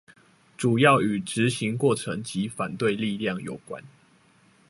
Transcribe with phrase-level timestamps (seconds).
[0.57, 3.83] 主要與執行過程及反對力量有關